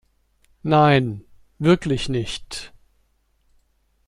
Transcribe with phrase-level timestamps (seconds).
[0.63, 1.25] Nein,
[1.59, 2.73] wirklich nicht.